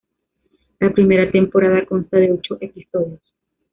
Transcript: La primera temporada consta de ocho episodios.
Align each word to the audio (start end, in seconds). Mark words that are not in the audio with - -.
La 0.79 0.91
primera 0.91 1.29
temporada 1.29 1.85
consta 1.85 2.17
de 2.17 2.31
ocho 2.31 2.57
episodios. 2.59 3.21